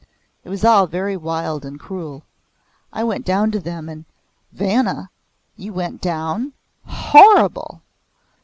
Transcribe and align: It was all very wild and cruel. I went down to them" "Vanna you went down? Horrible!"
It 0.43 0.49
was 0.49 0.65
all 0.65 0.87
very 0.87 1.15
wild 1.15 1.63
and 1.63 1.79
cruel. 1.79 2.23
I 2.91 3.03
went 3.03 3.23
down 3.23 3.51
to 3.51 3.59
them" 3.59 4.03
"Vanna 4.51 5.11
you 5.55 5.73
went 5.73 6.01
down? 6.01 6.53
Horrible!" 6.87 7.83